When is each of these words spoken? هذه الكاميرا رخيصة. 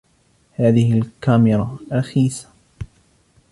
هذه 0.53 0.93
الكاميرا 0.97 1.77
رخيصة. 1.91 2.47